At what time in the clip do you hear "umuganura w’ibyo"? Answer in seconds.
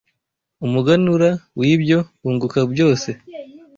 0.65-1.99